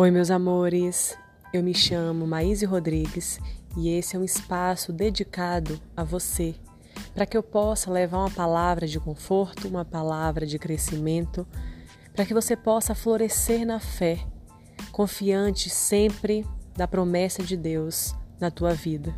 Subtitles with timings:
[0.00, 1.18] Oi, meus amores.
[1.52, 3.40] Eu me chamo Maíse Rodrigues
[3.76, 6.54] e esse é um espaço dedicado a você,
[7.12, 11.44] para que eu possa levar uma palavra de conforto, uma palavra de crescimento,
[12.14, 14.24] para que você possa florescer na fé,
[14.92, 16.46] confiante sempre
[16.76, 19.12] da promessa de Deus na tua vida.